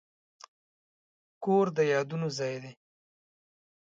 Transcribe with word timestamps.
کور 1.43 1.65
د 1.77 1.79
یادونو 1.93 2.27
ځای 2.37 2.55
دی. 2.63 2.71